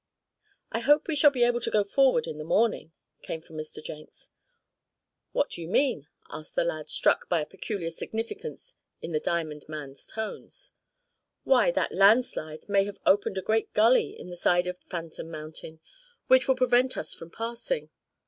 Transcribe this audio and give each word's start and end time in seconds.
"I 0.71 0.79
hope 0.79 1.07
we 1.07 1.15
shall 1.15 1.29
be 1.29 1.43
able 1.43 1.59
to 1.59 1.69
go 1.69 1.83
forward 1.83 2.25
in 2.25 2.39
the 2.39 2.43
morning," 2.43 2.91
came 3.21 3.39
from 3.39 3.55
Mr. 3.57 3.83
Jenks. 3.83 4.31
"What 5.31 5.51
do 5.51 5.61
you 5.61 5.67
mean?" 5.67 6.07
asked 6.27 6.55
the 6.55 6.63
lad, 6.63 6.89
struck 6.89 7.29
by 7.29 7.39
a 7.39 7.45
peculiar 7.45 7.91
significance 7.91 8.73
in 9.03 9.11
the 9.11 9.19
diamond 9.19 9.69
man's 9.69 10.07
tones. 10.07 10.71
"Why, 11.43 11.69
that 11.73 11.91
landslide 11.91 12.67
may 12.67 12.83
have 12.85 12.97
opened 13.05 13.37
a 13.37 13.43
great 13.43 13.73
gully 13.73 14.19
in 14.19 14.31
the 14.31 14.35
side 14.35 14.65
of 14.65 14.81
Phantom 14.89 15.29
Mountain, 15.29 15.79
which 16.25 16.47
will 16.47 16.55
prevent 16.55 16.97
us 16.97 17.13
from 17.13 17.29
passing. 17.29 17.91